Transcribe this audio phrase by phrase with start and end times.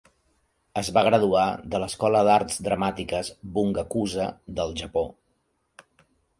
[0.79, 1.43] Es va graduar
[1.73, 5.07] de l'Escola d'arts dramàtiques Bungakuza del Japó.